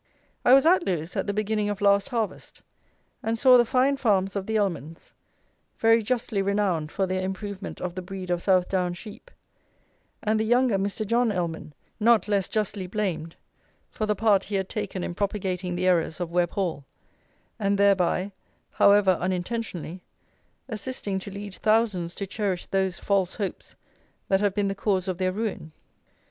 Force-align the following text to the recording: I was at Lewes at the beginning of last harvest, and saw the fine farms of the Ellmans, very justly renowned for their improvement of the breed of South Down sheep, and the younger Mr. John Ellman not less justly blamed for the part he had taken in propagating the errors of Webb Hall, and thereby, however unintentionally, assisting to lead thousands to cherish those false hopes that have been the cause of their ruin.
I 0.43 0.53
was 0.55 0.65
at 0.65 0.81
Lewes 0.83 1.15
at 1.15 1.27
the 1.27 1.31
beginning 1.31 1.69
of 1.69 1.79
last 1.79 2.09
harvest, 2.09 2.63
and 3.21 3.37
saw 3.37 3.55
the 3.55 3.63
fine 3.65 3.97
farms 3.97 4.35
of 4.35 4.47
the 4.47 4.55
Ellmans, 4.57 5.11
very 5.77 6.01
justly 6.01 6.41
renowned 6.41 6.91
for 6.91 7.05
their 7.05 7.21
improvement 7.21 7.79
of 7.79 7.93
the 7.93 8.01
breed 8.01 8.31
of 8.31 8.41
South 8.41 8.67
Down 8.67 8.95
sheep, 8.95 9.29
and 10.23 10.39
the 10.39 10.43
younger 10.43 10.79
Mr. 10.79 11.05
John 11.05 11.29
Ellman 11.31 11.73
not 11.99 12.27
less 12.27 12.47
justly 12.47 12.87
blamed 12.87 13.35
for 13.91 14.07
the 14.07 14.15
part 14.15 14.45
he 14.45 14.55
had 14.55 14.69
taken 14.69 15.03
in 15.03 15.13
propagating 15.13 15.75
the 15.75 15.85
errors 15.85 16.19
of 16.19 16.31
Webb 16.31 16.53
Hall, 16.53 16.83
and 17.59 17.77
thereby, 17.77 18.31
however 18.71 19.11
unintentionally, 19.11 20.01
assisting 20.67 21.19
to 21.19 21.29
lead 21.29 21.53
thousands 21.53 22.15
to 22.15 22.25
cherish 22.25 22.65
those 22.65 22.97
false 22.97 23.35
hopes 23.35 23.75
that 24.29 24.41
have 24.41 24.55
been 24.55 24.67
the 24.67 24.73
cause 24.73 25.07
of 25.07 25.19
their 25.19 25.31
ruin. 25.31 25.73